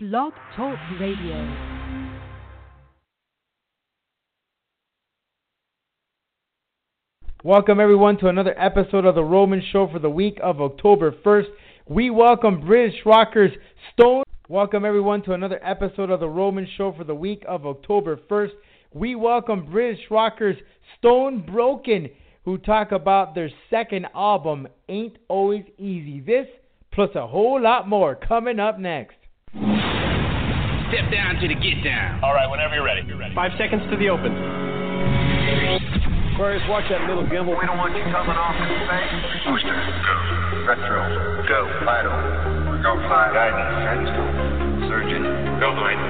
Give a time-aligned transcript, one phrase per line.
[0.00, 1.56] Blog Talk Radio.
[7.42, 11.46] Welcome everyone to another episode of the Roman Show for the week of October 1st.
[11.88, 13.50] We welcome British rockers
[13.92, 14.22] Stone.
[14.48, 18.52] Welcome everyone to another episode of the Roman Show for the week of October 1st.
[18.94, 20.58] We welcome British rockers
[20.98, 22.08] Stone Broken
[22.44, 26.20] who talk about their second album, Ain't Always Easy.
[26.20, 26.46] This
[26.92, 29.16] plus a whole lot more coming up next.
[30.88, 32.24] Step down to the get down.
[32.24, 33.04] All right, whenever you're ready.
[33.04, 33.34] You're ready.
[33.34, 34.32] Five seconds to the open.
[36.32, 37.52] Aquarius, watch that little gimbal.
[37.58, 39.12] We don't want you coming off in space.
[39.44, 40.14] Booster, go.
[40.64, 41.44] Retro.
[41.44, 41.60] Go.
[41.84, 42.14] Vital.
[42.80, 43.36] Go flight.
[43.36, 43.74] Guidance.
[43.84, 44.88] Guidance.
[44.88, 45.24] Surgeon.
[45.60, 46.00] Go flight.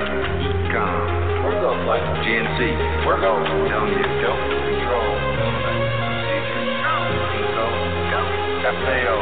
[0.71, 1.43] Com.
[1.43, 2.05] We're go flight.
[2.23, 2.61] GNC.
[3.03, 3.35] We're go.
[3.41, 3.99] TELMU.
[4.23, 4.31] Go.
[4.31, 5.11] Control.
[6.23, 6.65] Procedure.
[6.87, 6.95] Go.
[7.57, 7.67] Go.
[8.15, 8.21] Go.
[8.79, 9.17] FAO.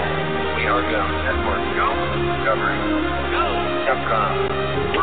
[0.58, 1.00] We are go.
[1.24, 1.64] Network.
[1.80, 1.88] Go.
[2.34, 2.76] Discovery.
[3.32, 3.44] Go.
[3.88, 4.95] Capcom.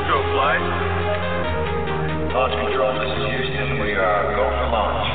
[0.44, 2.34] We're flight.
[2.34, 2.94] Launch control.
[3.00, 3.80] This is Houston.
[3.80, 5.08] We are go for launch.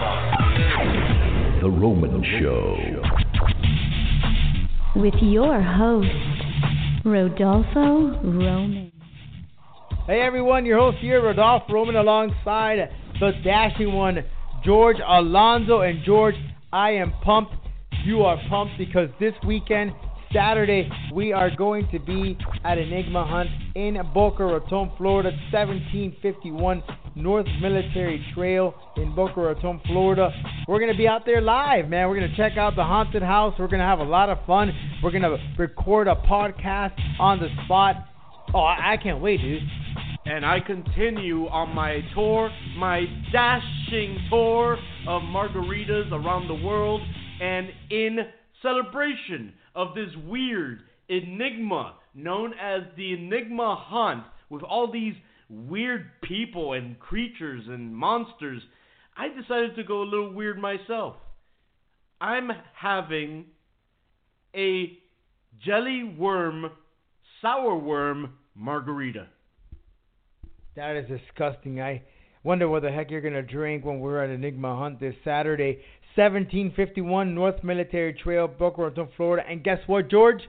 [1.61, 2.77] The Roman Show.
[4.97, 6.09] with your host,
[7.05, 8.91] Rodolfo Roman.
[10.07, 14.25] Hey everyone, your host here, Rodolfo Roman, alongside the dashing one,
[14.65, 15.81] George Alonso.
[15.83, 16.37] And George,
[16.73, 17.53] I am pumped.
[18.05, 19.93] You are pumped because this weekend,
[20.33, 26.83] Saturday, we are going to be at Enigma Hunt in Boca Raton, Florida, 1751
[27.15, 30.31] North Military Trail in Boca Raton, Florida.
[30.67, 32.09] We're going to be out there live, man.
[32.09, 33.55] We're going to check out the haunted house.
[33.59, 34.71] We're going to have a lot of fun.
[35.03, 37.97] We're going to record a podcast on the spot.
[38.55, 39.63] Oh, I I can't wait, dude.
[40.27, 44.77] And I continue on my tour, my dashing tour
[45.07, 47.01] of margaritas around the world.
[47.41, 48.19] And in
[48.61, 55.15] celebration of this weird enigma known as the Enigma Hunt, with all these
[55.49, 58.61] weird people and creatures and monsters,
[59.17, 61.15] I decided to go a little weird myself.
[62.21, 63.47] I'm having
[64.53, 64.99] a
[65.65, 66.73] jelly worm,
[67.41, 69.29] sour worm margarita.
[70.75, 71.81] That is disgusting.
[71.81, 72.03] I
[72.43, 75.83] wonder what the heck you're gonna drink when we're at Enigma Hunt this Saturday,
[76.19, 79.49] 1751 North Military Trail, Boca Raton, Florida.
[79.49, 80.43] And guess what, George?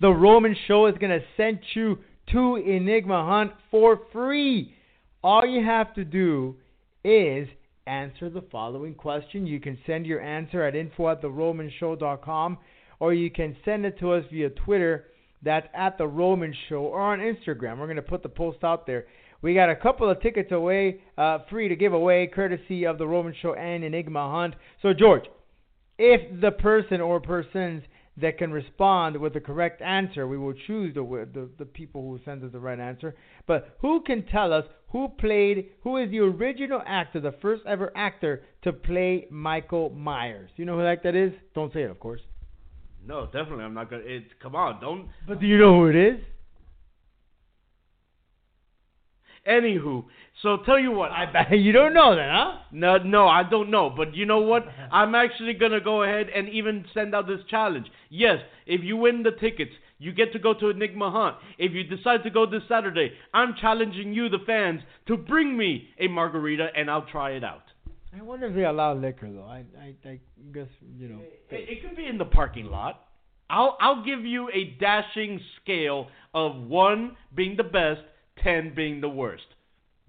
[0.00, 1.98] The Roman Show is gonna send you
[2.30, 4.76] to Enigma Hunt for free.
[5.24, 6.54] All you have to do
[7.02, 7.48] is
[7.88, 9.44] answer the following question.
[9.44, 12.58] You can send your answer at info at theromanshow.com
[13.00, 15.06] or you can send it to us via Twitter.
[15.42, 17.78] That's at the Roman Show or on Instagram.
[17.78, 19.06] We're gonna put the post out there.
[19.42, 23.06] We got a couple of tickets away, uh, free to give away, courtesy of the
[23.06, 24.54] Roman Show and Enigma Hunt.
[24.82, 25.24] So, George,
[25.98, 27.82] if the person or persons
[28.16, 31.02] that can respond with the correct answer, we will choose the
[31.34, 33.14] the, the people who send us the right answer.
[33.46, 37.90] But who can tell us who played, who is the original actor, the first ever
[37.96, 40.50] actor to play Michael Myers?
[40.56, 41.32] You know who that that is?
[41.54, 42.20] Don't say it, of course.
[43.04, 44.02] No, definitely, I'm not gonna.
[44.04, 45.08] It's come on, don't.
[45.26, 46.20] But do you know who it is?
[49.48, 50.04] Anywho,
[50.40, 52.58] so tell you what, I bet you don't know that, huh?
[52.70, 53.90] No, no, I don't know.
[53.90, 54.64] But you know what?
[54.92, 57.86] I'm actually gonna go ahead and even send out this challenge.
[58.08, 61.36] Yes, if you win the tickets, you get to go to Enigma Hunt.
[61.58, 65.88] If you decide to go this Saturday, I'm challenging you, the fans, to bring me
[65.98, 67.62] a margarita and I'll try it out.
[68.16, 69.44] I wonder if they allow liquor though.
[69.44, 70.20] I I, I
[70.52, 71.20] guess you know.
[71.50, 73.06] It, it could be in the parking lot.
[73.48, 78.00] I'll I'll give you a dashing scale of one being the best,
[78.42, 79.44] ten being the worst.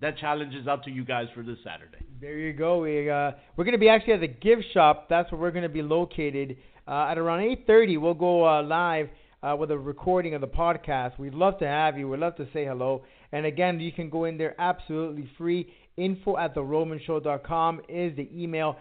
[0.01, 2.03] That challenge is out to you guys for this Saturday.
[2.19, 2.79] There you go.
[2.79, 5.07] We uh, we're gonna be actually at the gift shop.
[5.09, 6.57] That's where we're gonna be located.
[6.87, 9.09] Uh, at around 8:30, we'll go uh, live
[9.41, 11.17] uh, with a recording of the podcast.
[11.19, 12.09] We'd love to have you.
[12.09, 13.03] We'd love to say hello.
[13.31, 15.71] And again, you can go in there absolutely free.
[15.97, 18.77] Info at theromanshow.com is the email.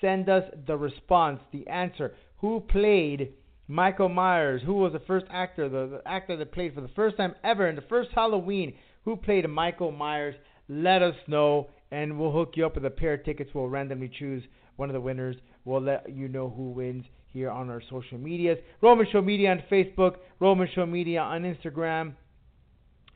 [0.00, 2.14] Send us the response, the answer.
[2.38, 3.34] Who played
[3.70, 4.60] Michael Myers?
[4.66, 7.68] Who was the first actor, the, the actor that played for the first time ever
[7.68, 8.74] in the first Halloween?
[9.04, 10.34] Who played Michael Myers?
[10.68, 13.50] Let us know, and we'll hook you up with a pair of tickets.
[13.54, 14.42] We'll randomly choose
[14.74, 15.36] one of the winners.
[15.64, 18.58] We'll let you know who wins here on our social medias.
[18.80, 22.14] Roman Show Media on Facebook, Roman Show Media on Instagram,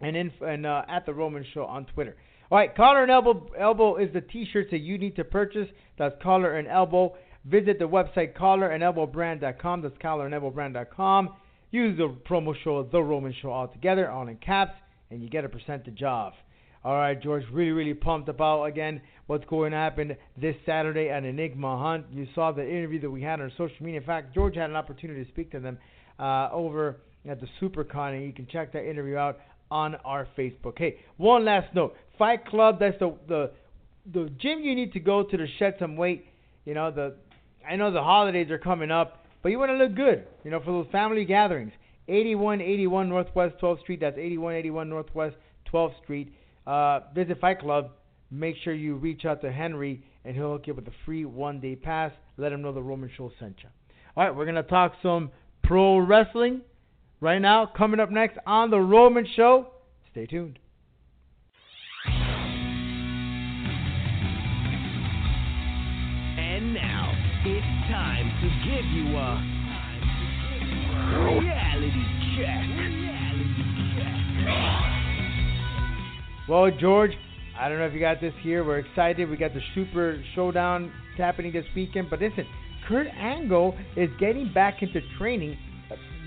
[0.00, 2.14] and, and uh, at the Roman Show on Twitter.
[2.52, 5.66] All right, collar and elbow elbow is the T-shirts that you need to purchase.
[5.98, 7.16] That's collar and elbow.
[7.44, 9.82] Visit the website collarandelbowbrand.com.
[9.82, 11.34] That's collarandelbowbrand.com.
[11.70, 14.74] Use the promo show The Roman Show all together, all in caps,
[15.10, 16.34] and you get a percentage off.
[16.84, 21.24] All right, George, really, really pumped about again what's going to happen this Saturday at
[21.24, 22.06] Enigma Hunt.
[22.12, 24.00] You saw the interview that we had on social media.
[24.00, 25.78] In fact, George had an opportunity to speak to them
[26.18, 26.96] uh, over
[27.28, 29.38] at the SuperCon, and you can check that interview out
[29.70, 30.74] on our Facebook.
[30.76, 32.78] Hey, one last note: Fight Club.
[32.78, 33.50] That's the the
[34.12, 36.26] the gym you need to go to to shed some weight.
[36.66, 37.14] You know the
[37.68, 40.26] I know the holidays are coming up, but you want to look good.
[40.44, 41.72] You know for those family gatherings.
[42.08, 44.00] 8181 Northwest 12th Street.
[44.00, 45.36] That's 8181 Northwest
[45.72, 46.32] 12th Street.
[46.66, 47.90] Uh, visit Fight Club.
[48.30, 51.24] Make sure you reach out to Henry, and he'll hook you up with a free
[51.24, 52.12] one-day pass.
[52.36, 53.68] Let him know the Roman Show sent you.
[54.16, 55.30] All right, we're gonna talk some
[55.62, 56.62] pro wrestling
[57.20, 57.66] right now.
[57.66, 59.68] Coming up next on the Roman Show.
[60.10, 60.58] Stay tuned.
[71.40, 72.04] Reality
[72.36, 72.64] check.
[76.48, 77.12] Well, George,
[77.58, 78.64] I don't know if you got this here.
[78.64, 79.30] We're excited.
[79.30, 82.10] We got the Super Showdown happening this weekend.
[82.10, 82.46] But listen,
[82.88, 85.56] Kurt Angle is getting back into training.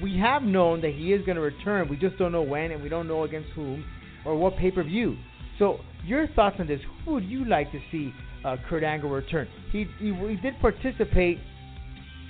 [0.01, 1.89] We have known that he is going to return.
[1.89, 3.85] We just don't know when, and we don't know against whom
[4.25, 5.17] or what pay per view.
[5.59, 6.79] So, your thoughts on this?
[7.03, 8.13] Who would you like to see
[8.45, 9.47] uh, Kurt Angle return?
[9.71, 11.39] He, he he did participate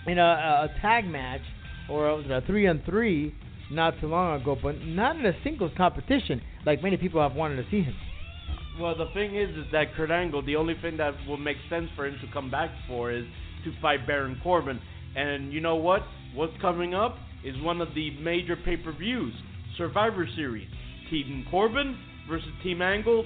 [0.08, 1.42] in a, a tag match
[1.90, 3.34] or a three on three
[3.72, 7.58] not too long ago, but not in a singles competition like many people have wanted
[7.58, 7.94] to see him.
[8.80, 11.90] Well, the thing is, is that Kurt Angle, the only thing that will make sense
[11.96, 13.26] for him to come back for is
[13.66, 14.80] to fight Baron Corbin.
[15.16, 16.02] And you know what?
[16.36, 19.34] What's coming up is one of the major pay-per-views,
[19.78, 20.68] Survivor Series.
[21.10, 21.98] Team Corbin
[22.30, 23.26] versus Team Angle.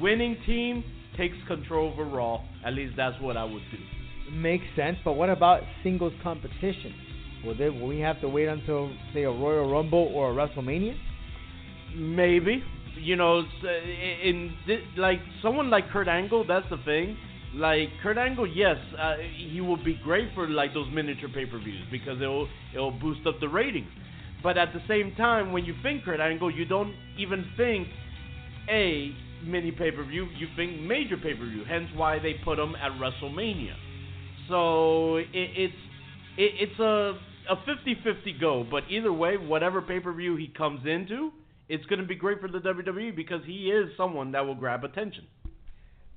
[0.00, 0.84] Winning team
[1.16, 2.44] takes control over Raw.
[2.64, 4.01] At least that's what I would do.
[4.30, 6.94] Makes sense, but what about singles competition?
[7.44, 10.96] Will, they, will we have to wait until, say, a Royal Rumble or a WrestleMania?
[11.96, 12.62] Maybe.
[12.98, 13.42] You know,
[14.22, 17.16] in, in like someone like Kurt Angle, that's the thing.
[17.54, 19.16] Like Kurt Angle, yes, uh,
[19.50, 23.48] he will be great for like those miniature pay-per-views because it'll it'll boost up the
[23.48, 23.90] ratings.
[24.42, 27.88] But at the same time, when you think Kurt Angle, you don't even think
[28.70, 29.14] a
[29.44, 30.28] mini pay-per-view.
[30.38, 31.64] You think major pay-per-view.
[31.68, 33.74] Hence why they put him at WrestleMania.
[34.52, 35.74] So it, it's
[36.36, 37.18] it, it's a
[37.50, 38.66] a 50-50 go.
[38.70, 41.32] But either way, whatever pay-per-view he comes into,
[41.68, 44.84] it's going to be great for the WWE because he is someone that will grab
[44.84, 45.24] attention.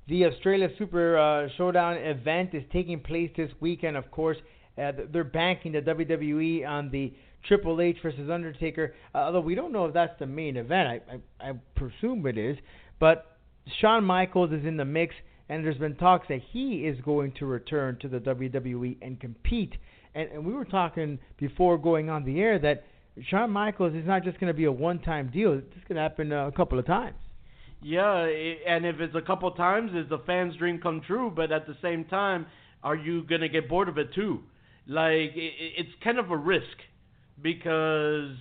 [0.08, 4.36] The Australia Super uh, Showdown event is taking place this weekend, of course.
[4.80, 7.12] Uh, they're banking the WWE on the
[7.48, 11.02] Triple H versus Undertaker, uh, although we don't know if that's the main event.
[11.10, 12.56] I, I, I presume it is.
[13.00, 13.36] But
[13.80, 15.14] Shawn Michaels is in the mix,
[15.48, 19.74] and there's been talks that he is going to return to the WWE and compete.
[20.14, 22.84] And, and we were talking before going on the air that
[23.28, 25.52] Shawn Michaels is not just going to be a one-time deal.
[25.54, 27.16] It's going to happen a couple of times.
[27.82, 28.26] Yeah,
[28.66, 31.32] and if it's a couple times, is the fans' dream come true?
[31.34, 32.46] But at the same time,
[32.82, 34.40] are you gonna get bored of it too?
[34.86, 36.78] Like it's kind of a risk
[37.40, 38.34] because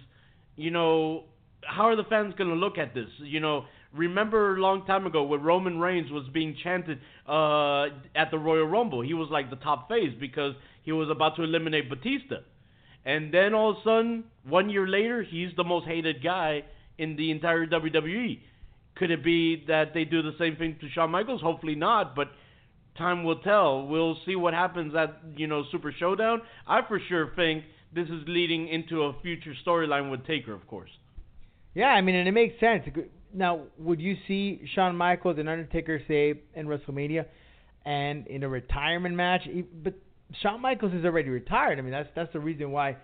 [0.56, 1.26] you know
[1.64, 3.10] how are the fans gonna look at this?
[3.20, 3.66] You know,
[3.96, 8.66] remember a long time ago when Roman Reigns was being chanted uh, at the Royal
[8.66, 9.02] Rumble?
[9.02, 10.54] He was like the top face because
[10.84, 12.38] he was about to eliminate Batista,
[13.06, 16.64] and then all of a sudden, one year later, he's the most hated guy
[16.98, 18.40] in the entire WWE.
[18.96, 21.42] Could it be that they do the same thing to Shawn Michaels?
[21.42, 22.30] Hopefully not, but
[22.98, 23.86] time will tell.
[23.88, 26.42] We'll see what happens at you know Super Showdown.
[26.68, 30.92] I for sure think this is leading into a future storyline with Taker, of course.
[31.74, 32.84] Yeah, I mean, and it makes sense.
[33.36, 37.26] Now, would you see Shawn Michaels and Undertaker say in WrestleMania,
[37.86, 39.42] and in a retirement match?
[39.84, 39.94] But
[40.42, 41.78] Shawn Michaels is already retired.
[41.78, 42.98] I mean, that's that's the reason why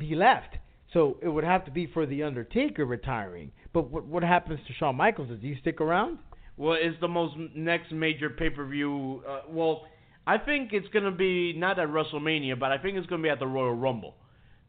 [0.00, 0.56] he left.
[0.92, 3.52] So it would have to be for the Undertaker retiring.
[3.72, 5.28] But what what happens to Shawn Michaels?
[5.28, 6.18] Does he stick around?
[6.56, 9.22] Well, it's the most next major pay per view.
[9.28, 9.86] Uh, well,
[10.26, 13.38] I think it's gonna be not at WrestleMania, but I think it's gonna be at
[13.38, 14.14] the Royal Rumble,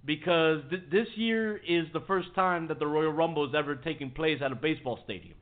[0.05, 4.11] because th- this year is the first time that the Royal Rumble is ever taking
[4.11, 5.35] place at a baseball stadium.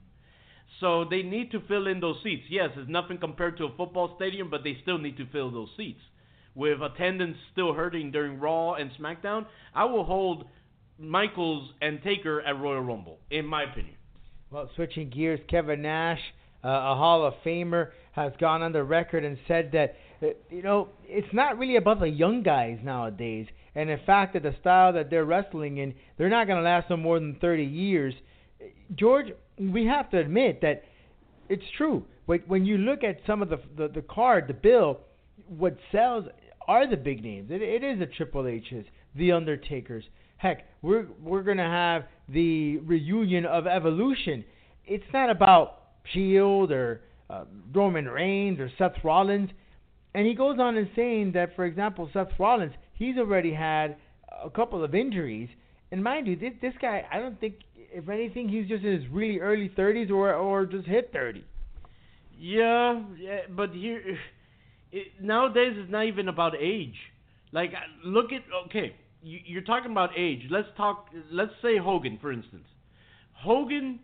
[0.79, 2.43] So they need to fill in those seats.
[2.49, 5.69] Yes, it's nothing compared to a football stadium, but they still need to fill those
[5.77, 6.01] seats.
[6.55, 10.45] With attendance still hurting during Raw and SmackDown, I will hold
[10.99, 13.95] Michaels and Taker at Royal Rumble, in my opinion.
[14.51, 16.19] Well, switching gears, Kevin Nash,
[16.63, 20.61] uh, a Hall of Famer, has gone on the record and said that uh, you
[20.61, 24.93] know it's not really about the young guys nowadays, and in fact that the style
[24.93, 28.13] that they're wrestling in, they're not going to last no more than 30 years.
[28.95, 29.27] George,
[29.59, 30.83] we have to admit that
[31.49, 32.05] it's true.
[32.25, 35.01] When you look at some of the the, the card, the bill,
[35.47, 36.25] what sells
[36.67, 37.51] are the big names.
[37.51, 40.05] It, it is the Triple H's, the Undertakers.
[40.37, 44.43] Heck, we're we're gonna have the reunion of Evolution.
[44.85, 45.79] It's not about
[46.13, 49.49] Shield or uh, Roman Reigns or Seth Rollins.
[50.15, 52.73] And he goes on and saying that, for example, Seth Rollins,
[53.03, 53.97] he's already had
[54.43, 55.49] a couple of injuries.
[55.91, 59.11] And mind you, this, this guy, I don't think if anything, he's just in his
[59.11, 61.43] really early 30s or or just hit 30.
[62.39, 64.01] Yeah, yeah, but here,
[64.91, 66.95] it, nowadays it's not even about age.
[67.51, 67.71] Like,
[68.03, 70.41] look at okay, you, you're talking about age.
[70.49, 71.07] Let's talk.
[71.31, 72.65] Let's say Hogan, for instance.
[73.33, 73.99] Hogan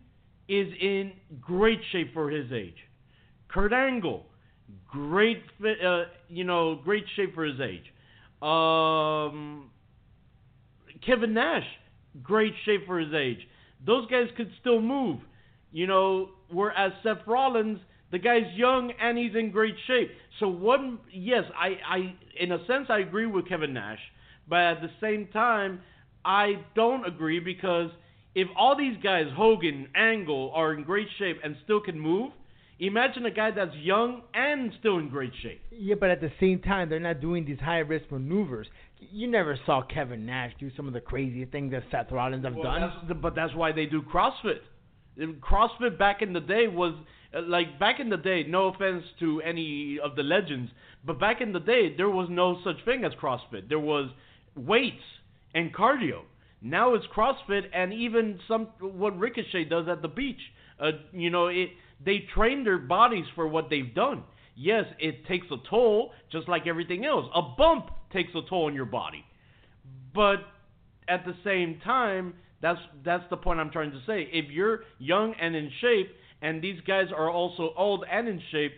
[0.48, 2.76] is in great shape for his age.
[3.48, 4.26] Kurt Angle,
[4.88, 5.42] great,
[5.84, 7.84] uh, you know, great shape for his age.
[8.42, 9.70] Um,
[11.04, 11.66] Kevin Nash,
[12.22, 13.38] great shape for his age.
[13.84, 15.20] Those guys could still move,
[15.72, 16.30] you know.
[16.50, 17.78] Whereas Seth Rollins,
[18.10, 20.10] the guy's young and he's in great shape.
[20.38, 24.00] So one, yes, I, I, in a sense, I agree with Kevin Nash,
[24.48, 25.80] but at the same time,
[26.24, 27.90] I don't agree because
[28.34, 32.32] if all these guys, Hogan, Angle, are in great shape and still can move,
[32.80, 35.60] imagine a guy that's young and still in great shape.
[35.70, 38.66] Yeah, but at the same time, they're not doing these high risk maneuvers.
[38.98, 42.54] You never saw Kevin Nash do some of the crazy things that Seth Rollins have
[42.54, 42.80] Well, done.
[43.08, 44.60] that's but that's why they do CrossFit.
[45.18, 46.94] CrossFit back in the day was
[47.34, 48.44] uh, like back in the day.
[48.46, 50.70] No offense to any of the legends,
[51.04, 53.68] but back in the day there was no such thing as CrossFit.
[53.68, 54.10] There was
[54.56, 55.02] weights
[55.54, 56.22] and cardio.
[56.62, 60.40] Now it's CrossFit and even some what Ricochet does at the beach.
[60.78, 61.70] Uh, you know, it
[62.04, 64.24] they train their bodies for what they've done.
[64.56, 67.26] Yes, it takes a toll, just like everything else.
[67.34, 69.24] A bump takes a toll on your body,
[70.14, 70.40] but
[71.08, 74.28] at the same time, that's that's the point I'm trying to say.
[74.32, 78.72] If you're young and in shape, and these guys are also old and in shape,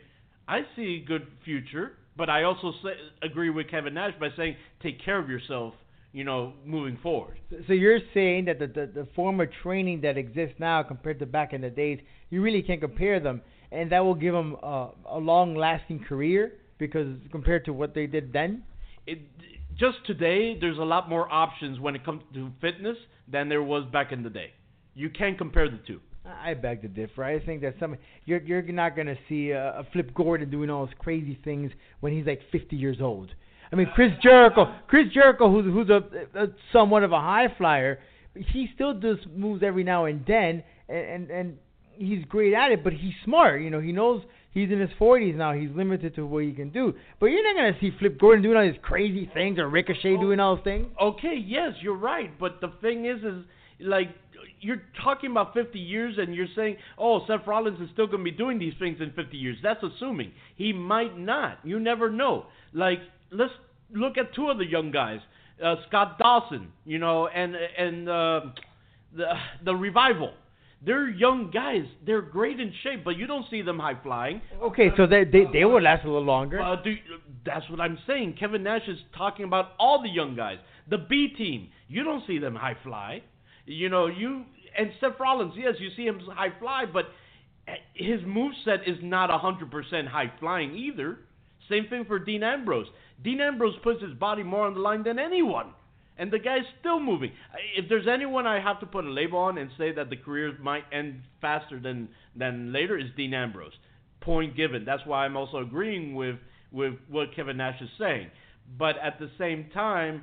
[0.48, 1.92] I see a good future.
[2.16, 2.90] But I also say,
[3.22, 5.74] agree with Kevin Nash by saying take care of yourself.
[6.12, 7.38] You know, moving forward.
[7.66, 11.26] So you're saying that the, the the form of training that exists now compared to
[11.26, 13.40] back in the days, you really can't compare them,
[13.70, 18.32] and that will give them a, a long-lasting career because compared to what they did
[18.32, 18.62] then.
[19.06, 19.20] It,
[19.78, 23.84] just today, there's a lot more options when it comes to fitness than there was
[23.90, 24.50] back in the day.
[24.94, 26.00] You can't compare the two.
[26.24, 27.24] I beg to differ.
[27.24, 30.86] I think that some you're you're not gonna see a, a Flip Gordon doing all
[30.86, 33.30] those crazy things when he's like 50 years old.
[33.72, 36.02] I mean, Chris Jericho, Chris Jericho, who's who's a,
[36.38, 38.00] a somewhat of a high flyer,
[38.34, 41.58] he still does moves every now and then, and, and and
[41.92, 42.84] he's great at it.
[42.84, 43.62] But he's smart.
[43.62, 45.54] You know, he knows he's in his 40s now.
[45.54, 46.92] He's limited to what he can do.
[47.18, 50.20] But you're not gonna see Flip Gordon doing all these crazy things or Ricochet oh,
[50.20, 50.88] doing all those things.
[51.00, 53.44] Okay, yes, you're right, but the thing is, is
[53.80, 54.08] like
[54.60, 58.24] you're talking about 50 years, and you're saying, oh, Seth Rollins is still going to
[58.24, 59.56] be doing these things in 50 years.
[59.62, 61.58] That's assuming he might not.
[61.64, 62.46] You never know.
[62.72, 63.00] Like
[63.32, 63.52] let's
[63.94, 65.20] look at two of the young guys,
[65.64, 68.40] uh, Scott Dawson, you know, and and uh,
[69.16, 69.26] the
[69.64, 70.32] the revival.
[70.84, 71.84] They're young guys.
[72.04, 74.40] They're great in shape, but you don't see them high flying.
[74.60, 76.60] Okay, so they they they will last a little longer.
[76.60, 76.94] Uh, do,
[77.46, 78.36] that's what I'm saying.
[78.38, 80.58] Kevin Nash is talking about all the young guys.
[80.90, 83.22] The B team, you don't see them high fly.
[83.64, 84.44] You know, you
[84.76, 87.06] and Seth Rollins, yes, you see him high fly, but
[87.94, 91.18] his move set is not 100% high flying either.
[91.68, 92.86] Same thing for Dean Ambrose.
[93.22, 95.74] Dean Ambrose puts his body more on the line than anyone.
[96.18, 97.32] And the guy's still moving.
[97.52, 100.16] Uh, if there's anyone I have to put a label on and say that the
[100.16, 103.72] career might end faster than than later, is Dean Ambrose.
[104.20, 104.84] Point given.
[104.84, 106.36] That's why I'm also agreeing with
[106.70, 108.28] with what Kevin Nash is saying.
[108.78, 110.22] But at the same time,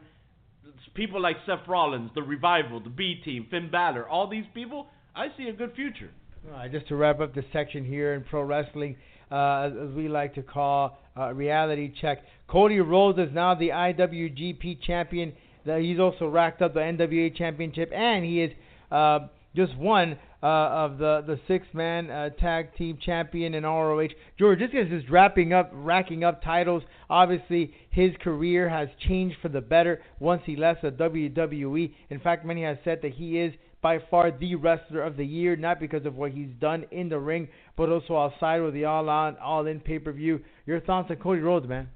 [0.94, 5.28] people like Seth Rollins, the Revival, the B Team, Finn Balor, all these people, I
[5.38, 6.12] see a good future.
[6.48, 8.96] All right, just to wrap up this section here in pro wrestling,
[9.32, 12.20] uh, as we like to call uh, reality check.
[12.48, 15.34] Cody Rhodes is now the IWGP champion.
[15.66, 18.52] He's also racked up the NWA championship, and he is
[18.92, 19.20] uh,
[19.56, 24.08] just one uh, of the the six man uh, tag team champion in ROH.
[24.38, 26.84] George, this guy's just wrapping up, racking up titles.
[27.10, 31.94] Obviously, his career has changed for the better once he left the WWE.
[32.10, 35.56] In fact, many have said that he is by far the wrestler of the year,
[35.56, 39.10] not because of what he's done in the ring, but also outside with the all
[39.10, 40.42] on, all in pay per view.
[40.66, 41.90] Your thoughts on Cody Rhodes, man?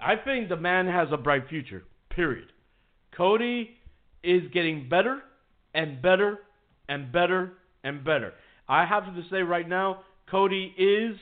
[0.00, 1.84] I think the man has a bright future.
[2.10, 2.48] Period.
[3.16, 3.70] Cody
[4.22, 5.22] is getting better
[5.74, 6.38] and better
[6.88, 7.52] and better
[7.84, 8.32] and better.
[8.68, 10.00] I have to say right now,
[10.30, 11.16] Cody is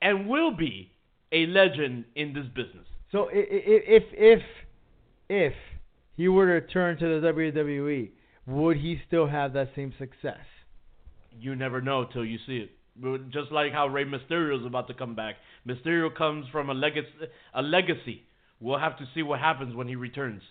[0.00, 0.90] and will be
[1.30, 2.86] a legend in this business.
[3.12, 4.42] So if if
[5.28, 5.52] if
[6.16, 8.10] he were to return to the WWE,
[8.46, 10.44] would he still have that same success?
[11.38, 12.70] You never know till you see it.
[13.30, 15.36] Just like how Rey Mysterio is about to come back.
[15.66, 17.08] Mysterio comes from a legacy.
[17.54, 18.22] A legacy.
[18.60, 20.42] We'll have to see what happens when he returns.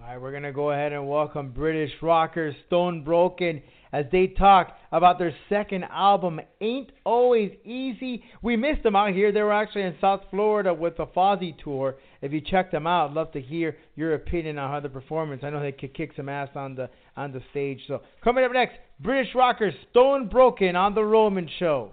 [0.00, 3.60] All right, we're gonna go ahead and welcome British rockers Stone Broken
[3.92, 8.22] as they talk about their second album, Ain't Always Easy.
[8.40, 9.32] We missed them out here.
[9.32, 11.96] They were actually in South Florida with the Fozzy tour.
[12.22, 15.42] If you check them out, I'd love to hear your opinion on how the performance.
[15.42, 17.80] I know they could kick some ass on the on the stage.
[17.88, 21.92] So coming up next, British rockers Stone Broken on the Roman Show.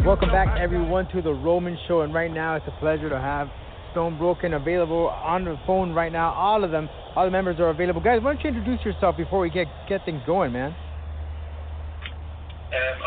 [0.00, 2.00] Welcome back, everyone, to the Roman Show.
[2.00, 3.48] And right now, it's a pleasure to have
[3.92, 6.32] Stone Broken available on the phone right now.
[6.32, 8.00] All of them, all the members are available.
[8.00, 10.72] Guys, why don't you introduce yourself before we get get things going, man?
[10.72, 10.78] Um,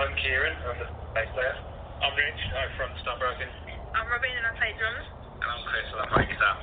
[0.06, 0.54] I'm Kieran.
[0.70, 0.86] I'm the
[1.18, 1.58] bass player.
[2.06, 2.42] I'm Rich.
[2.62, 3.50] I'm from Stone Broken.
[3.98, 5.02] I'm Robin and I play drums.
[5.42, 6.62] And I'm Chris and I play guitar.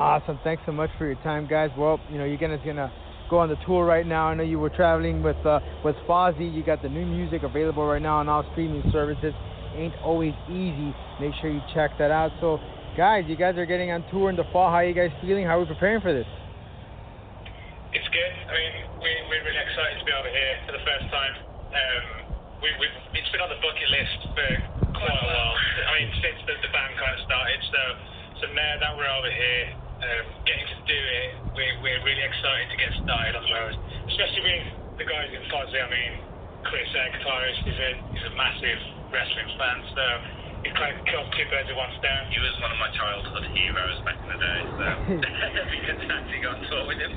[0.00, 0.40] Awesome.
[0.42, 1.68] Thanks so much for your time, guys.
[1.76, 2.90] Well, you know, you're gonna gonna
[3.28, 4.28] go on the tour right now.
[4.28, 6.48] I know you were traveling with uh, with Fozzy.
[6.48, 9.34] You got the new music available right now on all streaming services.
[9.76, 10.96] Ain't always easy.
[11.20, 12.32] Make sure you check that out.
[12.40, 12.56] So,
[12.96, 14.72] guys, you guys are getting on tour in the fall.
[14.72, 15.44] How are you guys feeling?
[15.44, 16.24] How are we preparing for this?
[17.92, 18.32] It's good.
[18.48, 21.34] I mean, we, we're really excited to be over here for the first time.
[21.76, 22.04] Um,
[22.64, 22.88] we, we,
[23.20, 24.48] it's been on the bucket list for
[24.96, 25.54] quite a while.
[25.60, 27.60] I mean, since the, the band kind of started.
[27.68, 27.82] So,
[28.40, 32.72] so now that we're over here, um, getting to do it, we're, we're really excited
[32.72, 33.76] to get started on the road.
[34.08, 34.64] Especially with
[34.96, 35.76] the guys in Fozzy.
[35.76, 36.12] I mean,
[36.64, 39.78] Chris, our guitarist, is a, is a massive wrestling fan.
[39.94, 40.04] So
[40.66, 42.24] it kind of killed two birds with one stone.
[42.30, 44.84] He was one of my childhood heroes back in the day, so
[45.56, 47.12] it'd be good to actually go on tour with him.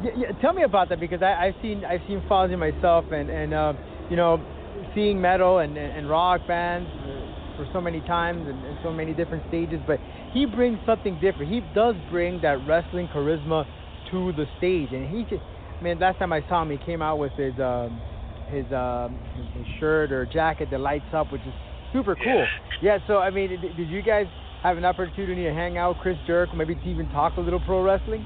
[0.00, 3.28] Yeah, yeah, tell me about that because I, I've seen I've seen Fozzy myself and
[3.28, 3.72] and uh,
[4.08, 4.40] you know
[4.94, 6.88] seeing metal and, and, and rock bands
[7.56, 10.00] for so many times and, and so many different stages, but
[10.32, 11.52] he brings something different.
[11.52, 13.66] He does bring that wrestling charisma
[14.10, 15.44] to the stage, and he just
[15.82, 15.98] man.
[15.98, 18.00] Last time I saw him, he came out with his um,
[18.50, 19.14] his um,
[19.54, 21.54] his shirt or jacket that lights up, which is
[21.92, 22.44] super cool.
[22.82, 22.98] Yeah.
[23.06, 24.26] so I mean, did, did you guys
[24.62, 27.60] have an opportunity to hang out with Chris Jericho, maybe to even talk a little
[27.60, 28.20] pro wrestling?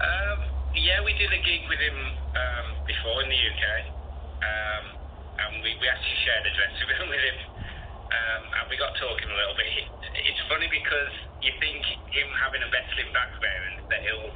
[0.00, 0.38] Um,
[0.74, 1.98] yeah, we did a gig with him
[2.34, 3.64] um, before in the UK,
[4.42, 4.84] um,
[5.38, 7.38] and we, we actually shared a dressing room with him,
[8.10, 9.70] um, and we got talking a little bit.
[9.78, 9.86] It,
[10.26, 11.80] it's funny because you think
[12.10, 14.30] him having a wrestling background that he'll,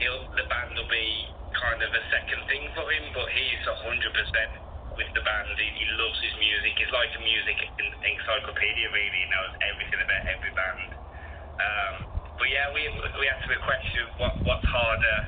[0.00, 4.12] he'll the band will be kind of a second thing for him, but he's hundred
[4.14, 4.52] percent
[4.94, 5.54] with the band.
[5.58, 6.74] He, he loves his music.
[6.78, 9.20] He's like a music en- encyclopedia, really.
[9.24, 10.90] He knows everything about every band.
[11.60, 11.94] Um,
[12.38, 12.82] but yeah, we
[13.18, 15.18] we him a question: what what's harder?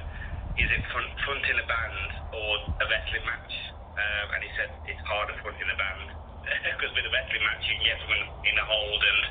[0.59, 2.51] Is it front, fronting a band or
[2.83, 3.55] a wrestling match?
[3.97, 6.09] Um, and he said it's harder fronting a band
[6.77, 9.23] because with a wrestling match you can get someone in a hold and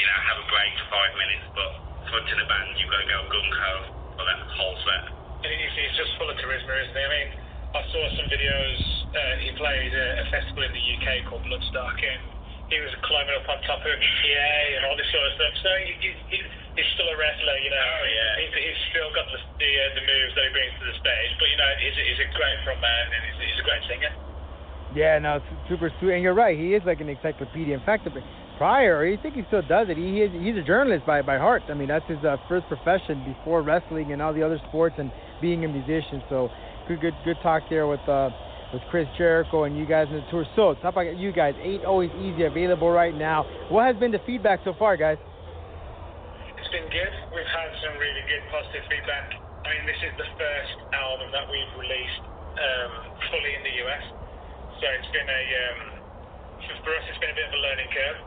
[0.00, 1.70] you know have a break for five minutes, but
[2.08, 3.72] fronting a band you've got to go gung ho
[4.16, 5.19] for that whole set.
[5.40, 7.04] And he's, he's just full of charisma, isn't he?
[7.04, 7.28] I mean,
[7.72, 8.78] I saw some videos.
[9.14, 12.20] Uh, he played a, a festival in the UK called Bloodstock, and
[12.68, 15.54] he was climbing up on top of a PA and all this sort of stuff.
[15.64, 17.80] So he, he, he's, he's still a wrestler, you know.
[17.82, 18.30] Oh, yeah.
[18.44, 21.32] He's, he's still got the the, uh, the moves that he brings to the stage,
[21.40, 24.12] but you know, he's, a- he's a great frontman and he's, he's a great singer.
[24.94, 26.14] Yeah, no, it's super sweet.
[26.18, 27.74] And you're right, he is like an encyclopedia.
[27.74, 28.06] In fact,
[28.58, 29.96] prior, I think he still does it.
[29.96, 31.62] He is he's a journalist by by heart.
[31.70, 35.10] I mean, that's his uh, first profession before wrestling and all the other sports and
[35.40, 36.22] being a musician.
[36.28, 36.50] So
[36.88, 38.30] good, good, good talk there with uh
[38.72, 40.46] with Chris Jericho and you guys in the tour.
[40.54, 41.54] So talk about you guys.
[41.58, 43.42] Ain't always easy available right now.
[43.68, 45.18] What has been the feedback so far, guys?
[46.54, 47.12] It's been good.
[47.34, 49.26] We've had some really good positive feedback.
[49.66, 52.92] I mean, this is the first album that we've released um,
[53.30, 54.04] fully in the US,
[54.78, 56.00] so it's been a um,
[56.84, 58.18] for- us it's been a bit of a learning curve,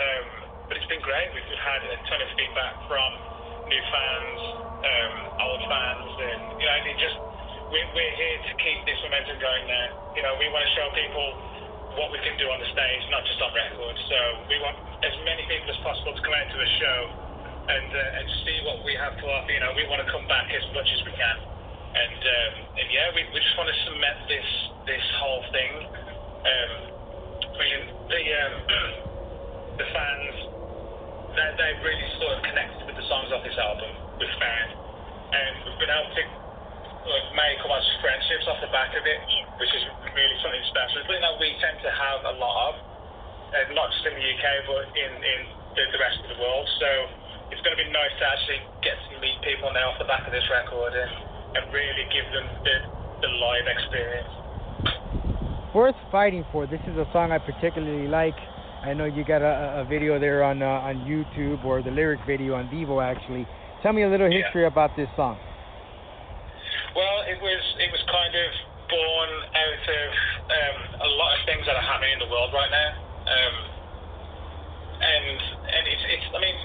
[0.00, 0.26] um,
[0.68, 1.28] but it's been great.
[1.36, 3.10] We've had a ton of feedback from
[3.68, 4.40] new fans,
[4.82, 5.14] um,
[6.96, 7.16] just
[7.70, 9.86] we're, we're here to keep this momentum going now.
[10.16, 11.26] You know, we want to show people
[11.94, 13.94] what we can do on the stage, not just on record.
[14.08, 16.98] So we want as many people as possible to come out to a show
[17.70, 19.50] and uh, and see what we have to offer.
[19.50, 21.36] You know, we want to come back as much as we can,
[21.94, 24.48] and um, and yeah, we, we just want to cement this
[24.86, 25.72] this whole thing.
[26.40, 26.72] Um,
[27.44, 28.54] I mean, the um,
[29.80, 30.34] the fans
[31.36, 33.90] they they really sort of connected with the songs off this album.
[34.18, 34.70] We've found,
[35.30, 36.39] and we've been able to
[37.10, 39.20] like, make almost friendships off the back of it,
[39.58, 39.82] which is
[40.14, 41.02] really something special.
[41.04, 42.74] Something that we tend to have a lot of,
[43.50, 45.40] uh, not just in the UK, but in, in
[45.74, 46.66] the, the rest of the world.
[46.78, 46.88] So
[47.50, 50.22] it's going to be nice to actually get to meet people now off the back
[50.22, 51.12] of this record and,
[51.58, 52.76] and really give them the,
[53.26, 54.32] the live experience.
[55.74, 56.66] Worth fighting for.
[56.66, 58.34] This is a song I particularly like.
[58.82, 62.20] I know you got a, a video there on uh, on YouTube or the lyric
[62.26, 63.46] video on Vevo actually.
[63.82, 64.42] Tell me a little Yeah.
[64.42, 65.38] history about this song.
[66.90, 68.50] Well, it was it was kind of
[68.90, 70.10] born out of
[70.50, 72.90] um, a lot of things that are happening in the world right now,
[73.30, 73.56] um,
[74.98, 75.38] and
[75.70, 76.58] and it's, it's I mean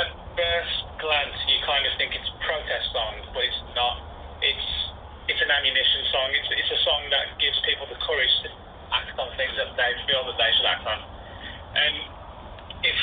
[0.00, 4.00] at first glance you kind of think it's protest songs, but it's not.
[4.40, 4.68] It's
[5.28, 6.32] it's an ammunition song.
[6.32, 8.48] It's it's a song that gives people the courage to
[8.96, 11.04] act on things that they feel that they should act on.
[11.76, 11.94] And
[12.80, 12.98] if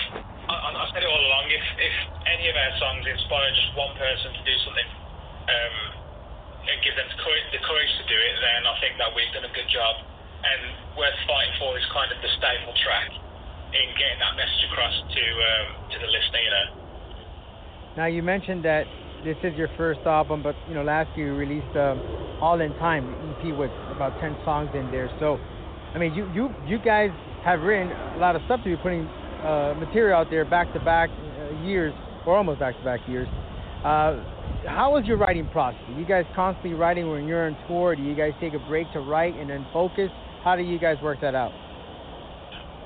[0.50, 4.34] I, said it all along, if if any of our songs inspire just one person
[4.34, 4.89] to do something.
[5.48, 5.97] Um,
[6.68, 7.20] and give them the
[7.64, 10.04] courage, to do it, then I think that we've done a good job.
[10.44, 10.62] And
[10.96, 13.10] worth fighting for is kind of the staple track
[13.74, 16.42] in getting that message across to um, to the listener.
[16.44, 16.68] You know.
[17.98, 18.86] Now you mentioned that
[19.26, 22.00] this is your first album, but you know last year you released um,
[22.40, 25.10] All in Time EP with about ten songs in there.
[25.20, 25.42] So,
[25.96, 27.10] I mean, you you you guys
[27.44, 29.10] have written a lot of stuff to be putting
[29.42, 31.94] uh, material out there back to back uh, years
[32.26, 33.28] or almost back to back years.
[33.84, 34.22] Uh,
[34.68, 35.82] how was your writing process?
[35.88, 37.96] Are you guys constantly writing when you're on tour?
[37.96, 40.12] Do you guys take a break to write and then focus?
[40.44, 41.52] How do you guys work that out?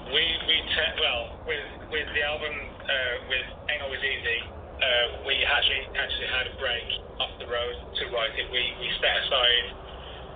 [0.08, 2.54] We we te- well with with the album
[2.86, 4.40] uh, with Ain't Always Easy,
[4.82, 6.88] uh, we actually actually had a break
[7.22, 8.48] off the road to write it.
[8.50, 9.66] We we set aside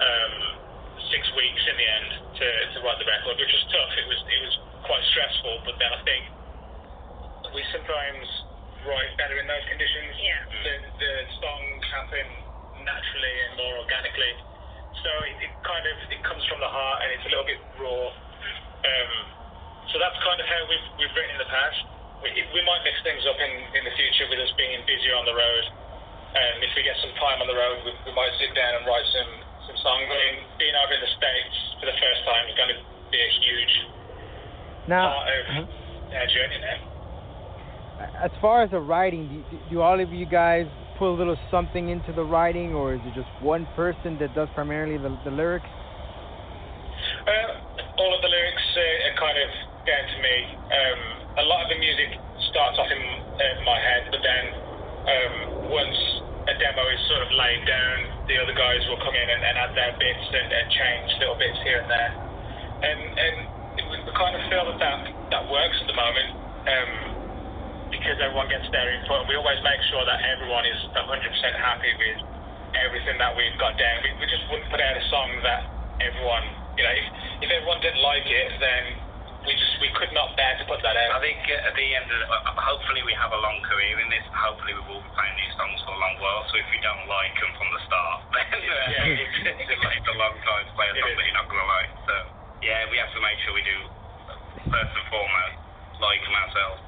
[0.01, 0.33] um,
[1.11, 2.09] six weeks in the end
[2.39, 3.91] to, to write the record, which was tough.
[3.97, 6.23] It was it was quite stressful, but then I think
[7.53, 8.44] we sometimes
[8.85, 10.13] write better in those conditions.
[10.21, 10.41] Yeah.
[10.63, 12.27] The the songs happen
[12.85, 14.33] naturally and more organically.
[15.01, 17.61] So it, it kind of it comes from the heart and it's a little bit
[17.81, 18.09] raw.
[18.85, 19.11] Um,
[19.93, 21.79] so that's kind of how we've we've written in the past.
[22.23, 25.27] We, we might mix things up in, in the future with us being busier on
[25.27, 25.65] the road.
[26.35, 28.83] And if we get some time on the road, we, we might sit down and
[28.87, 29.31] write some
[29.67, 30.07] some songs.
[30.09, 32.79] I mean, being over in the states for the first time is going to
[33.11, 33.73] be a huge
[34.87, 36.17] Now, part of uh-huh.
[36.17, 36.94] our journey now.
[37.99, 41.89] As far as the writing, do, do all of you guys put a little something
[41.89, 45.67] into the writing, or is it just one person that does primarily the, the lyrics?
[47.25, 49.49] Uh, all of the lyrics uh, are kind of
[49.87, 50.35] down to me.
[50.71, 50.99] Um,
[51.39, 52.19] a lot of the music
[52.51, 54.45] starts off in uh, my head, but then
[55.05, 55.35] um,
[55.71, 55.99] once
[56.47, 59.55] a demo is sort of laid down, the other guys will come in and, and
[59.57, 62.11] add their bits and, and change little bits here and there.
[62.85, 63.35] And, and
[63.89, 64.99] we kind of feel that that,
[65.31, 66.29] that works at the moment
[66.65, 67.14] um,
[68.05, 69.25] because everyone gets their input.
[69.25, 71.09] We always make sure that everyone is 100%
[71.57, 72.21] happy with
[72.77, 73.97] everything that we've got down.
[74.05, 75.65] We, we just wouldn't put out a song that
[76.05, 76.45] everyone,
[76.77, 77.05] you know, if,
[77.41, 79.01] if everyone didn't like it, then
[79.49, 81.17] we just we could not bear to put that out.
[81.17, 83.97] I think uh, at the end of the, uh, hopefully we have a long career
[83.97, 84.25] in this.
[84.37, 86.45] Hopefully we will be playing these songs for a long while.
[86.53, 89.17] So if you don't like them from the start, then uh, Yeah.
[89.65, 91.89] it's, it's a long time to play a song that you're not going to like.
[92.05, 92.15] So
[92.69, 93.77] yeah, we have to make sure we do
[94.69, 95.57] first and foremost
[95.97, 96.84] like them ourselves.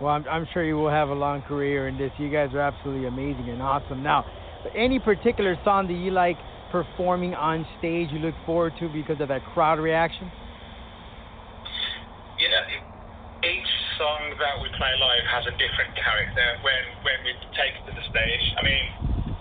[0.00, 2.10] Well, I'm, I'm sure you will have a long career in this.
[2.18, 4.02] You guys are absolutely amazing and awesome.
[4.02, 4.24] Now,
[4.74, 6.36] any particular song that you like
[6.72, 10.30] performing on stage you look forward to because of that crowd reaction?
[12.40, 12.64] you know,
[13.44, 17.84] each song that we play live has a different character when when we take it
[17.84, 18.44] to the stage.
[18.56, 18.84] I mean,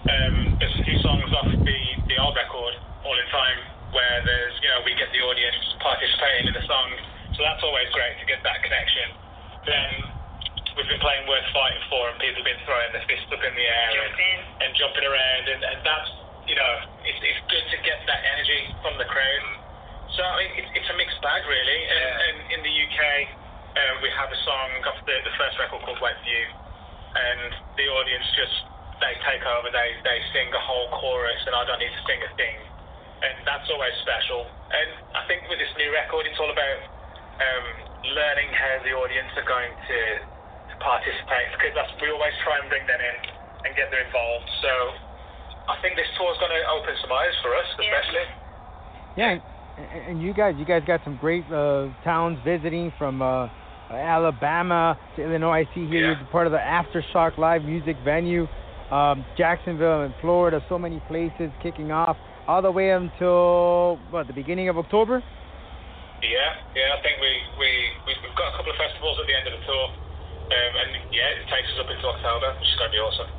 [0.03, 1.79] um, there's a few songs off the
[2.11, 2.75] the old record,
[3.07, 3.59] All in Time,
[3.95, 6.89] where there's you know we get the audience participating in the song,
[7.39, 9.07] so that's always great to get that connection.
[9.63, 10.18] Then
[10.79, 13.51] we've been playing Worth Fighting For, and people have been throwing their fists up in
[13.51, 14.39] the air and, Jumping.
[14.63, 16.09] and jumping around, and, and that's
[16.47, 16.71] you know
[17.03, 19.43] it's it's good to get that energy from the crowd.
[20.15, 21.79] So I mean, it's, it's a mixed bag really.
[21.83, 22.25] And, Yeah.
[22.31, 22.99] and in the UK,
[23.75, 27.85] um, we have a song off the, the first record called Wet View, and the
[27.99, 28.55] audience just
[29.03, 29.67] they take over.
[29.75, 32.55] They they sing a whole chorus, and I don't need to sing a thing,
[33.27, 34.47] and that's always special.
[34.71, 36.79] And I think with this new record, it's all about
[37.43, 37.65] um,
[38.15, 39.99] learning how the audience are going to
[40.79, 43.15] participate because that's we always try and bring them in
[43.67, 44.47] and get them involved.
[44.63, 44.71] So
[45.71, 47.83] I think this tour is going to open some eyes for us, Yeah.
[47.87, 48.25] especially.
[49.15, 49.29] Yeah,
[49.77, 53.47] and, and you guys, you guys got some great uh, towns visiting from uh,
[53.91, 55.65] Alabama to Illinois.
[55.67, 56.17] I see here Yeah.
[56.19, 58.47] you're part of the Aftershock Live music venue,
[58.91, 60.63] um, Jacksonville in Florida.
[60.69, 65.21] So many places kicking off all the way until what the beginning of October.
[66.21, 67.69] Yeah, yeah, I think we, we,
[68.07, 69.87] we- we've got a couple of festivals at the end of the tour.
[70.49, 73.29] Um, and yeah, it takes us up into October, which is going to be awesome.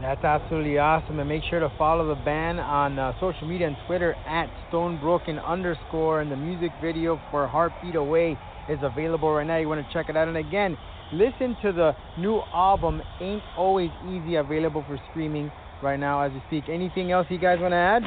[0.00, 1.20] That's absolutely awesome.
[1.20, 5.42] And make sure to follow the band on uh, social media and Twitter at Stonebroken
[5.44, 6.20] underscore.
[6.20, 8.36] And the music video for Heartbeat Away
[8.68, 9.56] is available right now.
[9.56, 10.28] You want to check it out.
[10.28, 10.76] And again,
[11.12, 15.50] listen to the new album, Ain't Always Easy, available for streaming
[15.82, 16.68] right now as we speak.
[16.68, 18.02] Anything else you guys want to add?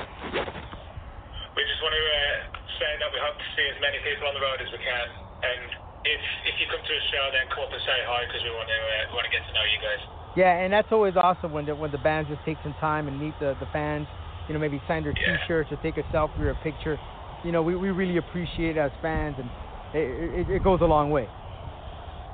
[1.58, 2.38] We just want to uh,
[2.78, 5.06] say that we hope to see as many people on the road as we can.
[5.42, 8.44] And if if you come to a show, then come up and say hi because
[8.44, 10.02] we want to uh, want to get to know you guys.
[10.38, 13.18] Yeah, and that's always awesome when the, when the bands just take some time and
[13.20, 14.06] meet the, the fans.
[14.48, 15.38] You know, maybe sign their Yeah.
[15.42, 16.98] T-shirts or take a selfie or a picture.
[17.44, 19.50] You know, we, we really appreciate it as fans, and
[19.94, 21.28] it, it, it goes a long way.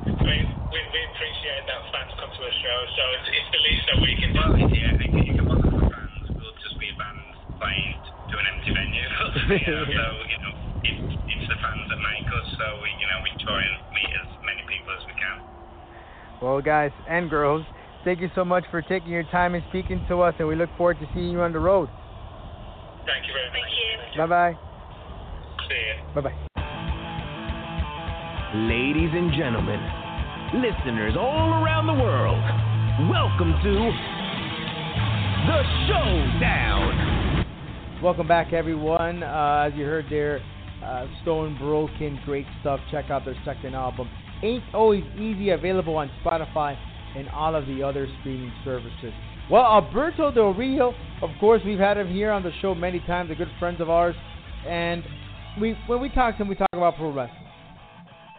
[0.05, 3.61] I mean, we, we appreciate that fans come to a show, so it's, it's the
[3.63, 4.43] least that we can do.
[4.43, 6.15] Well, yeah, I think you can work with bands.
[6.39, 7.19] We'll just be a band
[7.59, 7.91] playing
[8.31, 9.07] to an empty venue.
[9.65, 10.53] you know, so you know,
[10.85, 12.47] it's it's the fans that make us.
[12.57, 15.37] So we, you know, we try and meet as many people as we can.
[16.41, 17.65] Well, guys and girls,
[18.03, 20.69] thank you so much for taking your time and speaking to us, and we look
[20.77, 21.89] forward to seeing you on the road.
[23.05, 23.61] Thank you very much.
[23.61, 24.21] Thank you.
[24.21, 24.53] Bye bye.
[25.69, 25.95] See you.
[26.13, 26.35] Bye bye.
[28.55, 29.81] Ladies and gentlemen,
[30.61, 32.39] listeners all around the world,
[33.11, 33.91] welcome to
[35.45, 37.45] the Showdown.
[38.01, 39.23] Welcome back, everyone.
[39.23, 40.41] Uh, as you heard there,
[40.85, 42.79] uh, Stone Broken, great stuff.
[42.91, 44.09] Check out their second album.
[44.43, 46.77] Ain't Always Easy, available on Spotify
[47.17, 49.13] and all of the other streaming services.
[49.49, 53.31] Well, Alberto Del Rio, of course, we've had him here on the show many times,
[53.31, 54.15] a good friend of ours.
[54.67, 55.03] And
[55.61, 57.45] we when we talk to him, we talk about pro wrestling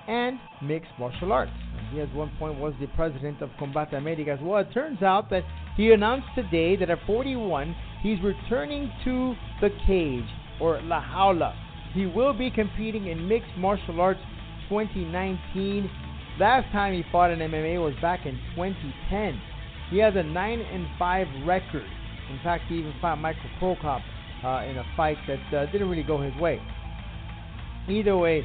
[0.09, 1.53] and mixed martial arts.
[1.93, 4.39] He at one point was the president of Combate Americas.
[4.43, 5.43] Well, it turns out that
[5.77, 10.25] he announced today that at 41, he's returning to the cage
[10.61, 11.55] or La Jaula.
[11.97, 14.21] He will be competing in mixed martial arts
[14.69, 15.91] 2019.
[16.39, 19.41] Last time he fought in MMA was back in 2010.
[19.89, 21.87] He has a 9 and 5 record.
[22.31, 24.03] In fact, he even fought Michael Cro Cop
[24.45, 26.61] uh, in a fight that uh, didn't really go his way.
[27.89, 28.45] Either way,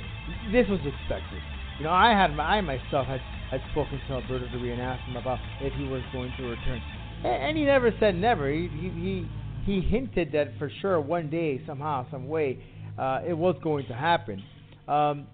[0.54, 1.42] this was expected.
[1.78, 5.18] You know, I had I myself had had spoken to Alberto Rio and asked him
[5.18, 6.82] about if he was going to return,
[7.26, 8.50] and he never said never.
[8.50, 9.28] He he he,
[9.66, 12.60] he hinted that for sure one day, somehow, some way,
[12.98, 14.44] uh, it was going to happen.
[14.88, 15.28] Um,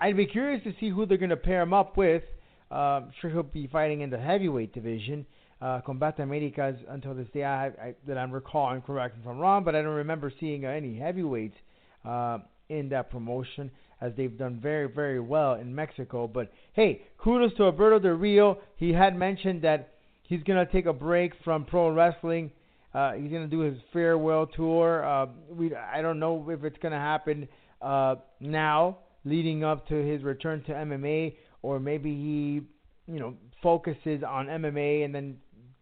[0.00, 2.22] I'd be curious to see who they're going to pair him up with.
[2.70, 5.26] Uh, I'm sure he'll be fighting in the heavyweight division.
[5.60, 9.64] Uh, Combate Americas until this day, I, I, that I'm recalling, correct if I'm wrong,
[9.64, 11.56] but I don't remember seeing any heavyweights
[12.04, 16.26] uh, in that promotion as they've done very, very well in Mexico.
[16.26, 18.58] But hey, kudos to Alberto Del Rio.
[18.76, 22.50] He had mentioned that he's going to take a break from pro wrestling.
[22.94, 25.04] Uh, he's going to do his farewell tour.
[25.04, 27.48] Uh, we I don't know if it's going to happen
[27.82, 34.22] uh, now, leading up to his return to MMA, or maybe he, you know, focuses
[34.22, 35.36] on MMA and then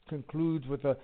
[0.09, 0.97] concludes with a,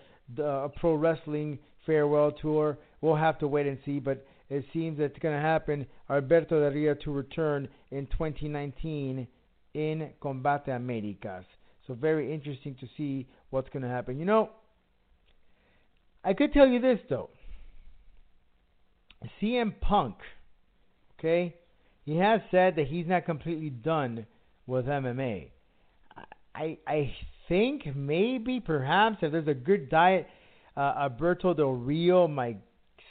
[0.42, 2.78] a pro wrestling farewell tour.
[3.00, 5.86] We'll have to wait and see, but it seems it's going to happen.
[6.08, 9.26] Alberto Del Rio to return in 2019
[9.74, 11.44] in Combate Americas.
[11.86, 14.18] So very interesting to see what's going to happen.
[14.18, 14.50] You know,
[16.24, 17.30] I could tell you this though.
[19.40, 20.16] CM Punk,
[21.18, 21.56] okay,
[22.04, 24.26] he has said that he's not completely done
[24.66, 25.50] with MMA.
[26.54, 27.12] I I
[27.48, 30.26] think maybe perhaps if there's a good diet,
[30.76, 32.60] uh, Alberto Del Rio might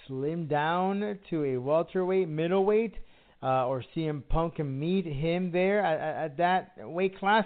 [0.08, 2.96] slim down to a welterweight, middleweight,
[3.44, 7.46] uh, or CM Punk can meet him there at, at, at that weight class.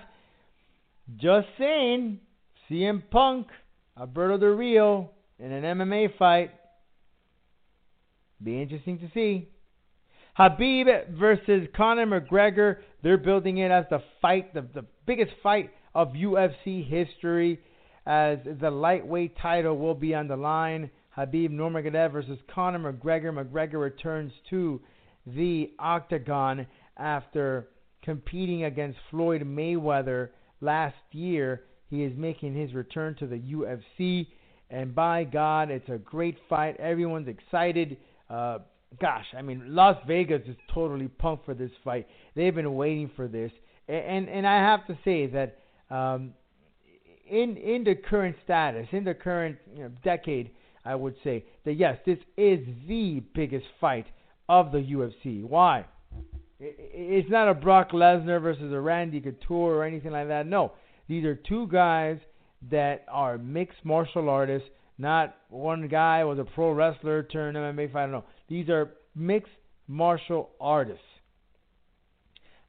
[1.18, 2.20] Just saying,
[2.70, 3.48] CM Punk,
[4.00, 5.10] Alberto Del Rio
[5.42, 6.52] in an MMA fight.
[8.44, 9.50] Be interesting to see.
[10.38, 12.78] Khabib versus Conor McGregor.
[13.04, 17.60] They're building it as the fight, the, the biggest fight of UFC history,
[18.06, 20.90] as the lightweight title will be on the line.
[21.18, 23.34] Khabib Nurmagomedov versus Conor McGregor.
[23.34, 24.80] McGregor returns to
[25.28, 26.66] the octagon
[26.98, 27.68] after
[28.04, 30.30] competing against Floyd Mayweather
[30.62, 31.64] last year.
[31.90, 34.28] He is making his return to the UFC,
[34.72, 36.78] and by God, it's a great fight.
[36.80, 37.98] Everyone's excited.
[38.30, 38.60] Uh,
[39.02, 42.08] gosh, I mean, Las Vegas is totally pumped for this fight.
[42.36, 43.52] They've been waiting for this,
[43.88, 45.60] and and I have to say that
[45.94, 46.34] um,
[47.30, 50.52] in in the current status, in the current you know, decade
[50.86, 54.08] I would say that yes, this is the biggest fight
[54.48, 55.44] of the UFC.
[55.44, 55.86] Why?
[56.60, 60.46] It's not a Brock Lesnar versus a Randy Couture or anything like that.
[60.46, 60.74] No,
[61.08, 62.20] these are two guys
[62.70, 64.68] that are mixed martial artists.
[64.98, 68.12] Not one guy was a pro wrestler turned MMA fighter.
[68.12, 69.52] No, these are mixed
[69.88, 71.04] martial artists.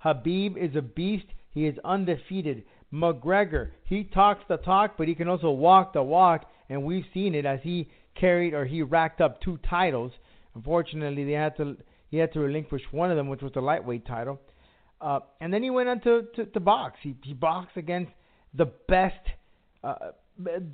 [0.04, 1.26] Khabib is a beast.
[1.50, 2.64] He is undefeated.
[2.92, 7.34] McGregor, he talks the talk, but he can also walk the walk, and we've seen
[7.34, 10.12] it as he carried or he racked up two titles.
[10.54, 11.76] Unfortunately, they had to
[12.10, 14.38] he had to relinquish one of them, which was the lightweight title.
[15.00, 16.98] Uh, and then he went on to, to, to box.
[17.02, 18.12] He, he boxed against
[18.54, 19.16] the best
[19.84, 19.94] uh,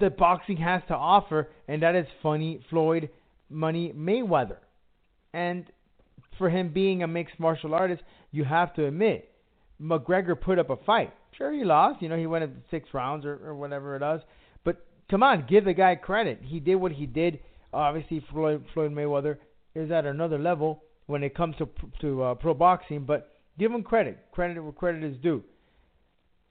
[0.01, 3.11] that boxing has to offer, and that is funny Floyd
[3.51, 4.59] Money Mayweather.
[5.33, 5.65] And
[6.37, 9.31] for him being a mixed martial artist, you have to admit,
[9.81, 11.13] McGregor put up a fight.
[11.37, 12.03] Sure, he lost.
[12.03, 14.21] You know, he went at six rounds or, or whatever it was
[14.65, 16.41] But come on, give the guy credit.
[16.43, 17.41] He did what he did.
[17.73, 19.37] Obviously, Floyd, Floyd Mayweather
[19.75, 21.69] is at another level when it comes to
[22.01, 24.19] to uh, pro boxing, but give him credit.
[24.33, 25.43] Credit where credit is due.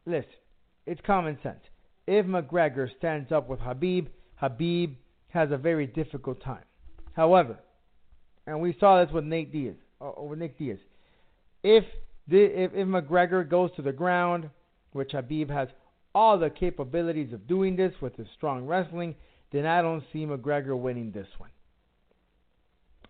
[0.06, 0.30] Listen,
[0.86, 1.60] it's common sense.
[2.08, 4.08] If McGregor stands up with Khabib,
[4.41, 4.96] Khabib
[5.30, 6.63] has a very difficult time.
[7.13, 7.58] However,
[8.46, 10.80] and we saw this with Nate Diaz, uh, with Nick Diaz.
[11.63, 11.84] If
[12.28, 14.50] the if, if McGregor goes to the ground,
[14.93, 15.67] which Khabib has
[16.15, 19.15] all the capabilities of doing this with his strong wrestling,
[19.52, 21.50] then I don't see McGregor winning this one.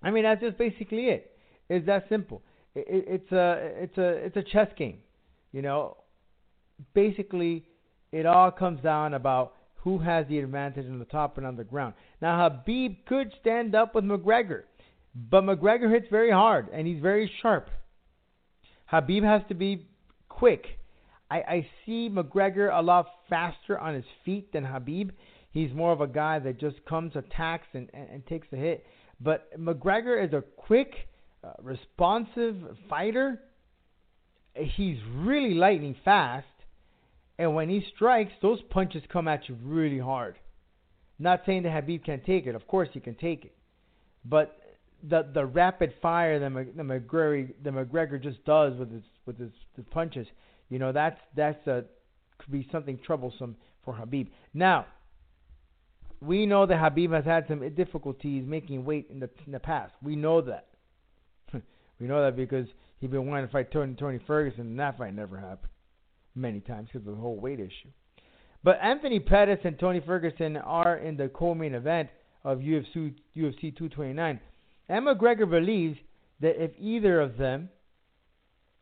[0.02, 1.38] I mean, that's just basically it.
[1.70, 2.42] It's that simple.
[2.76, 5.00] It, it, it's a it's a it's a chess game.
[5.52, 5.98] You know,
[6.94, 7.66] basically,
[8.12, 11.64] it all comes down about who has the advantage on the top and on the
[11.64, 11.94] ground.
[12.22, 14.64] Now, Khabib could stand up with McGregor,
[15.16, 17.70] but McGregor hits very hard and he's very sharp.
[18.92, 19.88] Khabib has to be
[20.30, 20.66] quick.
[21.30, 25.12] I, I see McGregor a lot faster on his feet than Khabib.
[25.52, 28.86] He's more of a guy that just comes, attacks, and, and, and takes the hit.
[29.20, 30.94] But McGregor is a quick,
[31.44, 32.56] uh, responsive
[32.90, 33.40] fighter.
[34.56, 36.46] He's really lightning fast.
[37.40, 40.36] And when he strikes, those punches come at you really hard.
[41.20, 42.56] Not saying that Khabib can't take it.
[42.56, 43.56] Of course he can take it.
[44.26, 44.58] But
[45.08, 49.52] the the rapid fire that, the McGregor the McGregor just does with his with his,
[49.76, 50.28] his punches,
[50.70, 51.86] you know, that's that's a
[52.40, 54.28] could be something troublesome for Khabib.
[54.54, 54.86] Now,
[56.22, 59.94] we know that Khabib has had some difficulties making weight in the in the past.
[60.02, 60.68] We know that.
[62.00, 62.68] we know that because
[63.00, 65.72] he's been wanting to fight Tony Tony Ferguson, and that fight never happened
[66.38, 67.90] many times because of the whole weight issue.
[68.64, 72.10] But Anthony Pettis and Tony Ferguson are in the co-main event
[72.44, 74.40] of UFC UFC 229.
[74.90, 75.98] And McGregor believes
[76.42, 77.70] that if either of them,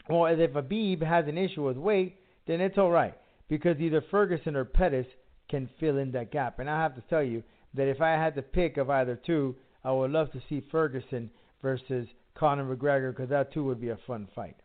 [0.09, 3.15] or if Khabib has an issue with weight, then it's all right
[3.47, 5.07] because either Ferguson or Pettis
[5.49, 6.59] can fill in that gap.
[6.59, 9.55] And I have to tell you that if I had to pick of either two,
[9.83, 11.29] I would love to see Ferguson
[11.61, 14.55] versus Conor McGregor because that too would be a fun fight.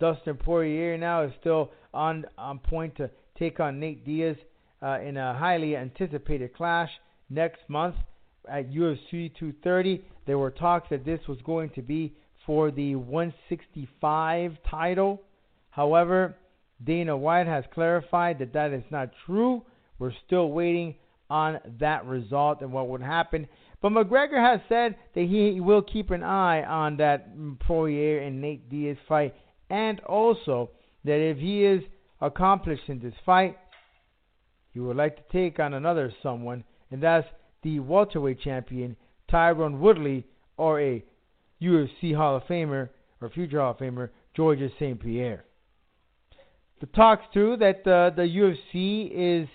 [0.00, 4.36] Dustin Poirier now is still on on point to take on Nate Diaz
[4.82, 6.90] uh, in a highly anticipated clash
[7.30, 7.94] next month
[8.48, 10.04] at UFC 230.
[10.26, 12.14] There were talks that this was going to be
[12.46, 15.22] for the 165 title.
[15.70, 16.36] However,
[16.82, 19.62] Dana White has clarified that that is not true.
[19.98, 20.96] We're still waiting
[21.30, 23.48] on that result and what would happen.
[23.80, 27.28] But McGregor has said that he will keep an eye on that
[27.60, 29.34] Poirier and Nate Diaz fight,
[29.70, 30.70] and also
[31.04, 31.82] that if he is
[32.20, 33.56] accomplished in this fight,
[34.72, 37.26] he would like to take on another someone, and that's
[37.62, 38.96] the welterweight champion
[39.30, 41.04] Tyron Woodley or a
[41.62, 45.00] UFC Hall of Famer or future Hall of Famer Georges St.
[45.00, 45.44] Pierre.
[46.80, 49.48] The talks too that uh, the UFC is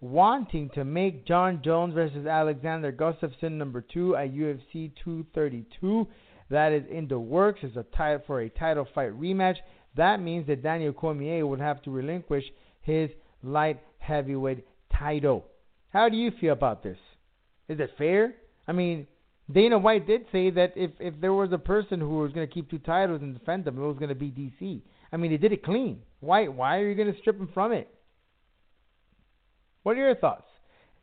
[0.00, 6.06] wanting to make Jon Jones versus Alexander Gustafsson number two at UFC 232.
[6.54, 9.56] That is in the works as a title for a title fight rematch.
[9.96, 12.44] That means that Daniel Cormier would have to relinquish
[12.82, 13.10] his
[13.42, 14.64] light heavyweight
[14.96, 15.44] title.
[15.92, 16.98] How do you feel about this?
[17.68, 18.36] Is it fair?
[18.68, 19.08] I mean,
[19.50, 22.54] Dana White did say that if if there was a person who was going to
[22.54, 24.80] keep two titles and defend them, it was going to be DC.
[25.12, 26.02] I mean, he did it clean.
[26.20, 27.88] Why why are you going to strip him from it?
[29.82, 30.46] What are your thoughts?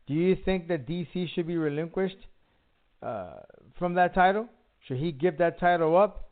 [0.06, 2.22] Do you think that DC should be relinquished
[3.02, 3.40] uh,
[3.78, 4.48] from that title?
[4.86, 6.30] Should he give that title up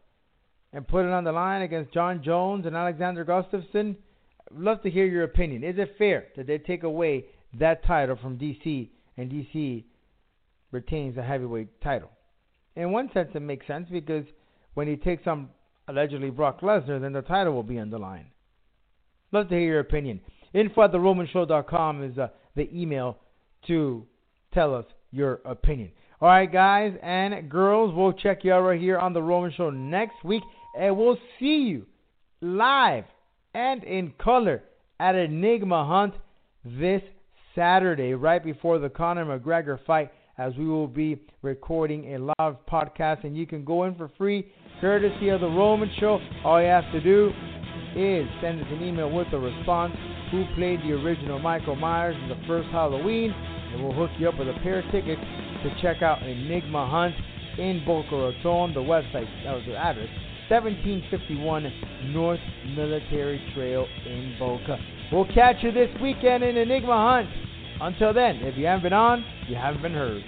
[0.72, 3.96] and put it on the line against Jon Jones and Alexander Gustafsson?
[4.50, 5.62] I'd love to hear your opinion.
[5.62, 7.26] Is it fair that they take away
[7.58, 9.84] that title from DC and DC
[10.72, 12.10] retains the heavyweight title?
[12.76, 14.24] In one sense, it makes sense because
[14.74, 15.48] when he takes on
[15.88, 18.26] allegedly Brock Lesnar, then the title will be on the line.
[19.32, 20.20] Love to hear your opinion.
[20.54, 23.18] Info at theromanshow.com is uh, the email
[23.66, 24.04] to
[24.52, 25.92] tell us your opinion.
[26.22, 29.70] All right, guys and girls, we'll check you out right here on The Roman Show
[29.70, 30.42] next week,
[30.78, 31.86] and we'll see you
[32.42, 33.04] live
[33.54, 34.62] and in color
[34.98, 36.12] at Enigma Hunt
[36.62, 37.00] this
[37.54, 43.24] Saturday, right before the Conor McGregor fight, as we will be recording a live podcast,
[43.24, 44.52] and you can go in for free,
[44.82, 46.18] courtesy of The Roman Show.
[46.44, 47.32] All you have to do
[47.96, 49.94] is send us an email with a response
[50.30, 54.38] who played the original Michael Myers in the first Halloween, and we'll hook you up
[54.38, 55.22] with a pair of tickets
[55.62, 57.14] to check out Enigma Hunt
[57.58, 58.74] in Boca Raton.
[58.74, 60.08] The website, that was the address,
[60.48, 62.40] 1751 North
[62.74, 64.78] Military Trail in Boca.
[65.12, 67.28] We'll catch you this weekend in Enigma Hunt.
[67.80, 70.22] Until then, if you haven't been on, you haven't been heard.